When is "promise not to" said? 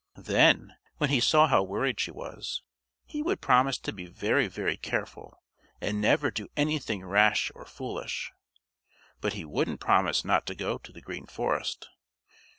9.79-10.55